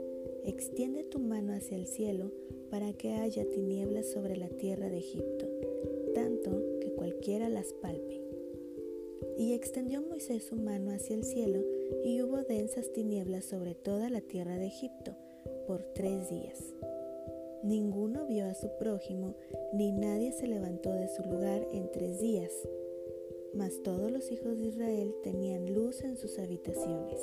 extiende 0.45 1.03
tu 1.03 1.19
mano 1.19 1.53
hacia 1.53 1.77
el 1.77 1.87
cielo 1.87 2.31
para 2.69 2.93
que 2.93 3.13
haya 3.13 3.47
tinieblas 3.49 4.09
sobre 4.09 4.37
la 4.37 4.49
tierra 4.49 4.89
de 4.89 4.97
Egipto, 4.97 5.47
tanto 6.13 6.79
que 6.79 6.91
cualquiera 6.93 7.49
las 7.49 7.73
palpe. 7.73 8.21
Y 9.37 9.53
extendió 9.53 10.01
Moisés 10.01 10.43
su 10.43 10.55
mano 10.55 10.91
hacia 10.91 11.15
el 11.15 11.23
cielo, 11.23 11.63
y 12.03 12.21
hubo 12.21 12.43
densas 12.43 12.91
tinieblas 12.93 13.45
sobre 13.45 13.75
toda 13.75 14.09
la 14.09 14.21
tierra 14.21 14.57
de 14.57 14.67
Egipto 14.67 15.15
por 15.67 15.83
tres 15.93 16.29
días. 16.29 16.73
Ninguno 17.63 18.25
vio 18.25 18.45
a 18.45 18.53
su 18.53 18.69
prójimo, 18.79 19.35
ni 19.73 19.91
nadie 19.91 20.31
se 20.31 20.47
levantó 20.47 20.91
de 20.93 21.07
su 21.07 21.21
lugar 21.23 21.67
en 21.71 21.91
tres 21.91 22.19
días, 22.19 22.51
mas 23.53 23.83
todos 23.83 24.11
los 24.11 24.31
hijos 24.31 24.57
de 24.57 24.67
Israel 24.67 25.13
tenían 25.23 25.73
luz 25.73 26.03
en 26.03 26.17
sus 26.17 26.39
habitaciones. 26.39 27.19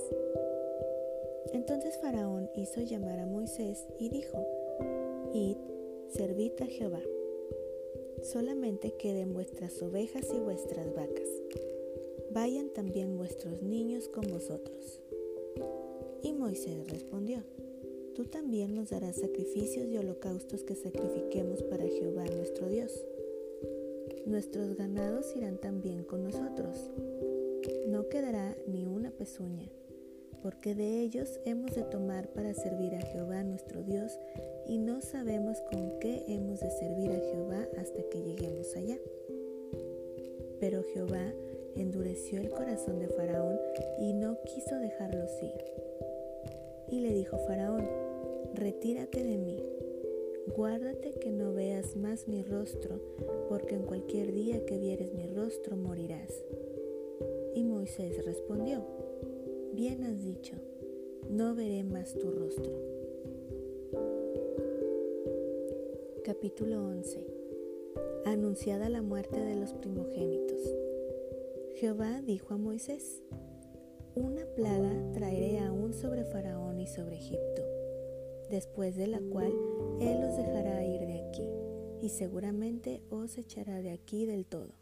Entonces 1.52 1.98
Faraón 1.98 2.50
hizo 2.54 2.82
llamar 2.82 3.18
a 3.18 3.26
Moisés 3.26 3.86
y 3.98 4.10
dijo, 4.10 4.46
Id, 5.32 5.56
servid 6.10 6.52
a 6.60 6.66
Jehová. 6.66 7.02
Solamente 8.22 8.92
queden 8.92 9.32
vuestras 9.32 9.80
ovejas 9.82 10.26
y 10.34 10.38
vuestras 10.38 10.94
vacas. 10.94 11.28
Vayan 12.30 12.68
también 12.70 13.16
vuestros 13.16 13.62
niños 13.62 14.08
con 14.08 14.26
vosotros. 14.28 15.00
Y 16.22 16.32
Moisés 16.32 16.88
respondió, 16.90 17.42
Tú 18.14 18.24
también 18.24 18.74
nos 18.74 18.90
darás 18.90 19.16
sacrificios 19.16 19.86
y 19.86 19.96
holocaustos 19.96 20.64
que 20.64 20.74
sacrifiquemos 20.74 21.62
para 21.62 21.86
Jehová 21.86 22.24
nuestro 22.26 22.68
Dios. 22.68 22.92
Nuestros 24.26 24.76
ganados 24.76 25.34
irán 25.36 25.58
también 25.58 26.02
con 26.02 26.24
nosotros. 26.24 26.90
No 27.86 28.08
quedará 28.08 28.56
ni 28.66 28.86
una 28.86 29.10
pezuña 29.12 29.70
porque 30.42 30.74
de 30.74 31.00
ellos 31.00 31.40
hemos 31.44 31.74
de 31.74 31.82
tomar 31.82 32.28
para 32.28 32.54
servir 32.54 32.94
a 32.94 33.00
Jehová 33.00 33.42
nuestro 33.42 33.82
Dios, 33.82 34.18
y 34.66 34.78
no 34.78 35.00
sabemos 35.00 35.60
con 35.70 35.98
qué 35.98 36.24
hemos 36.28 36.60
de 36.60 36.70
servir 36.70 37.10
a 37.10 37.20
Jehová 37.20 37.66
hasta 37.78 38.02
que 38.10 38.22
lleguemos 38.22 38.76
allá. 38.76 38.98
Pero 40.60 40.82
Jehová 40.92 41.32
endureció 41.76 42.40
el 42.40 42.50
corazón 42.50 42.98
de 42.98 43.08
Faraón 43.08 43.58
y 44.00 44.12
no 44.12 44.38
quiso 44.42 44.76
dejarlos 44.76 45.30
ir. 45.42 45.64
Y 46.90 47.00
le 47.00 47.12
dijo 47.12 47.38
Faraón, 47.38 47.86
retírate 48.54 49.22
de 49.22 49.38
mí, 49.38 49.62
guárdate 50.56 51.12
que 51.12 51.30
no 51.30 51.52
veas 51.52 51.96
más 51.96 52.28
mi 52.28 52.42
rostro, 52.42 53.00
porque 53.48 53.74
en 53.74 53.82
cualquier 53.82 54.32
día 54.32 54.64
que 54.66 54.78
vieres 54.78 55.14
mi 55.14 55.26
rostro 55.26 55.76
morirás. 55.76 56.32
Y 57.54 57.64
Moisés 57.64 58.24
respondió, 58.24 58.84
Bien 59.78 60.02
has 60.02 60.24
dicho, 60.24 60.56
no 61.30 61.54
veré 61.54 61.84
más 61.84 62.12
tu 62.14 62.32
rostro. 62.32 62.72
Capítulo 66.24 66.84
11 66.84 67.24
Anunciada 68.26 68.88
la 68.88 69.02
muerte 69.02 69.38
de 69.38 69.54
los 69.54 69.74
primogénitos. 69.74 70.58
Jehová 71.76 72.22
dijo 72.22 72.54
a 72.54 72.56
Moisés, 72.56 73.22
Una 74.16 74.44
plaga 74.56 75.12
traeré 75.12 75.60
aún 75.60 75.94
sobre 75.94 76.24
Faraón 76.24 76.80
y 76.80 76.88
sobre 76.88 77.18
Egipto, 77.18 77.62
después 78.50 78.96
de 78.96 79.06
la 79.06 79.20
cual 79.20 79.52
él 80.00 80.24
os 80.24 80.36
dejará 80.36 80.84
ir 80.84 81.02
de 81.02 81.20
aquí, 81.20 81.48
y 82.02 82.08
seguramente 82.08 83.00
os 83.10 83.38
echará 83.38 83.80
de 83.80 83.92
aquí 83.92 84.26
del 84.26 84.44
todo. 84.44 84.72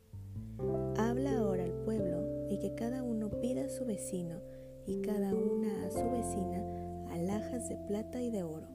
Habla 0.97 1.37
ahora 1.37 1.65
al 1.65 1.85
pueblo, 1.85 2.49
y 2.49 2.59
que 2.61 2.75
cada 2.75 3.03
uno 3.03 3.29
pida 3.43 3.67
a 3.67 3.69
su 3.69 3.85
vecino, 3.85 4.41
y 4.87 5.01
cada 5.01 5.35
una 5.35 5.87
a 5.87 5.90
su 5.90 6.11
vecina 6.11 6.62
alhajas 7.11 7.68
de 7.68 7.77
plata 7.77 8.22
y 8.22 8.31
de 8.31 8.42
oro. 8.42 8.68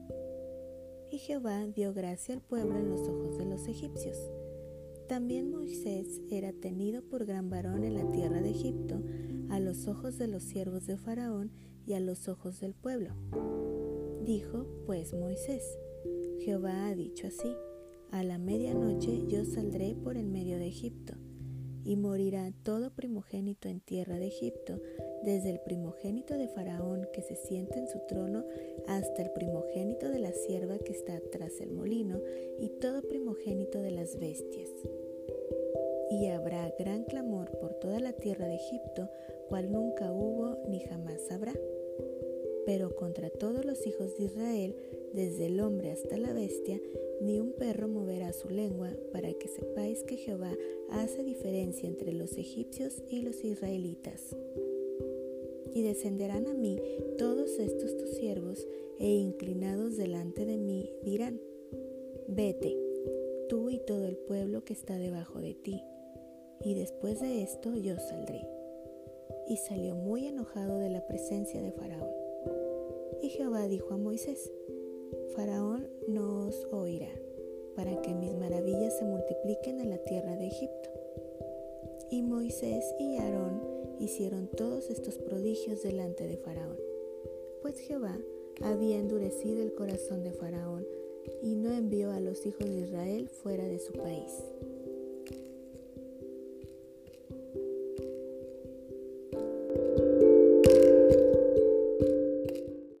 Y 1.10 1.18
Jehová 1.18 1.66
dio 1.66 1.92
gracia 1.92 2.34
al 2.34 2.40
pueblo 2.40 2.76
en 2.76 2.88
los 2.88 3.08
ojos 3.08 3.38
de 3.38 3.44
los 3.44 3.66
egipcios. 3.68 4.16
También 5.08 5.50
Moisés 5.50 6.22
era 6.30 6.52
tenido 6.52 7.02
por 7.02 7.26
gran 7.26 7.50
varón 7.50 7.84
en 7.84 7.94
la 7.94 8.10
tierra 8.10 8.40
de 8.40 8.50
Egipto, 8.50 9.00
a 9.50 9.60
los 9.60 9.86
ojos 9.86 10.16
de 10.18 10.26
los 10.26 10.42
siervos 10.42 10.86
de 10.86 10.96
Faraón 10.96 11.50
y 11.86 11.92
a 11.92 12.00
los 12.00 12.28
ojos 12.28 12.60
del 12.60 12.74
pueblo. 12.74 13.10
Dijo 14.24 14.66
pues 14.86 15.12
Moisés, 15.12 15.62
Jehová 16.40 16.86
ha 16.86 16.94
dicho 16.94 17.26
así, 17.26 17.54
a 18.10 18.22
la 18.22 18.38
medianoche 18.38 19.26
yo 19.28 19.44
saldré 19.44 19.94
por 19.94 20.16
el 20.16 20.28
medio 20.28 20.58
de 20.58 20.68
Egipto, 20.68 21.14
y 21.84 21.96
morirá 21.96 22.52
todo 22.62 22.90
primogénito 22.90 23.68
en 23.68 23.80
tierra 23.80 24.18
de 24.18 24.26
Egipto, 24.26 24.80
desde 25.22 25.50
el 25.50 25.60
primogénito 25.60 26.34
de 26.36 26.48
Faraón 26.48 27.08
que 27.12 27.22
se 27.22 27.36
sienta 27.36 27.78
en 27.78 27.88
su 27.88 27.98
trono 28.08 28.44
hasta 28.86 29.22
el 29.22 29.30
primogénito 29.32 30.08
de 30.08 30.18
la 30.18 30.32
sierva 30.32 30.78
que 30.78 30.92
está 30.92 31.20
tras 31.30 31.60
el 31.60 31.72
molino, 31.72 32.20
y 32.60 32.68
todo 32.80 33.02
primogénito 33.02 33.80
de 33.80 33.90
las 33.90 34.18
bestias. 34.18 34.70
Y 36.10 36.26
habrá 36.26 36.72
gran 36.78 37.04
clamor 37.04 37.50
por 37.58 37.74
toda 37.74 37.98
la 38.00 38.12
tierra 38.12 38.46
de 38.46 38.56
Egipto, 38.56 39.08
cual 39.48 39.72
nunca 39.72 40.12
hubo 40.12 40.58
ni 40.68 40.80
jamás 40.80 41.30
habrá. 41.30 41.54
Pero 42.66 42.94
contra 42.94 43.30
todos 43.30 43.64
los 43.64 43.86
hijos 43.86 44.16
de 44.16 44.24
Israel, 44.24 44.76
desde 45.14 45.46
el 45.46 45.60
hombre 45.60 45.90
hasta 45.90 46.16
la 46.16 46.32
bestia, 46.32 46.80
ni 47.20 47.38
un 47.38 47.52
perro 47.52 47.88
moverá 47.88 48.32
su 48.32 48.48
lengua, 48.48 48.90
para 49.12 49.32
que 49.34 49.48
sepáis 49.48 50.02
que 50.04 50.16
Jehová 50.16 50.56
hace 50.90 51.22
diferencia 51.22 51.88
entre 51.88 52.12
los 52.12 52.36
egipcios 52.36 53.02
y 53.08 53.22
los 53.22 53.44
israelitas. 53.44 54.34
Y 55.74 55.82
descenderán 55.82 56.46
a 56.46 56.54
mí 56.54 56.78
todos 57.18 57.58
estos 57.58 57.96
tus 57.96 58.10
siervos, 58.10 58.66
e 58.98 59.08
inclinados 59.08 59.96
delante 59.96 60.44
de 60.44 60.58
mí 60.58 60.90
dirán, 61.02 61.40
Vete, 62.28 62.76
tú 63.48 63.70
y 63.70 63.78
todo 63.78 64.06
el 64.06 64.16
pueblo 64.16 64.64
que 64.64 64.72
está 64.72 64.96
debajo 64.96 65.40
de 65.40 65.54
ti, 65.54 65.82
y 66.64 66.74
después 66.74 67.20
de 67.20 67.42
esto 67.42 67.74
yo 67.74 67.96
saldré. 67.98 68.46
Y 69.48 69.56
salió 69.56 69.94
muy 69.94 70.26
enojado 70.26 70.78
de 70.78 70.88
la 70.88 71.04
presencia 71.06 71.60
de 71.60 71.72
Faraón. 71.72 72.10
Y 73.20 73.30
Jehová 73.30 73.66
dijo 73.66 73.94
a 73.94 73.98
Moisés, 73.98 74.50
Faraón 75.34 75.88
no 76.08 76.46
os 76.46 76.66
oirá, 76.70 77.08
para 77.74 78.02
que 78.02 78.12
mis 78.12 78.34
maravillas 78.34 78.98
se 78.98 79.04
multipliquen 79.04 79.80
en 79.80 79.90
la 79.90 79.98
tierra 79.98 80.36
de 80.36 80.46
Egipto. 80.46 80.90
Y 82.10 82.22
Moisés 82.22 82.84
y 82.98 83.16
Aarón 83.16 83.62
hicieron 83.98 84.48
todos 84.48 84.90
estos 84.90 85.16
prodigios 85.16 85.82
delante 85.82 86.26
de 86.26 86.36
Faraón, 86.36 86.78
pues 87.62 87.78
Jehová 87.78 88.18
había 88.60 88.98
endurecido 88.98 89.62
el 89.62 89.74
corazón 89.74 90.22
de 90.22 90.32
Faraón 90.32 90.86
y 91.42 91.54
no 91.56 91.72
envió 91.72 92.10
a 92.10 92.20
los 92.20 92.44
hijos 92.44 92.68
de 92.68 92.80
Israel 92.80 93.28
fuera 93.28 93.64
de 93.64 93.78
su 93.78 93.92
país. 93.92 94.32